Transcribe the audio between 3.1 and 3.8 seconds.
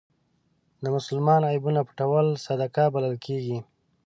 کېږي.